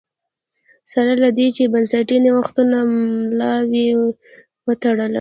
[0.91, 2.77] سره له دې چې بنسټي نوښتونو
[3.27, 3.99] ملا ور
[4.65, 5.07] وتړله